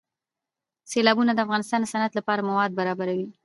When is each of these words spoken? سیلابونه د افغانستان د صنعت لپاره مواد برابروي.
سیلابونه 0.91 1.31
د 1.33 1.39
افغانستان 1.45 1.79
د 1.81 1.85
صنعت 1.93 2.13
لپاره 2.19 2.47
مواد 2.49 2.71
برابروي. 2.79 3.27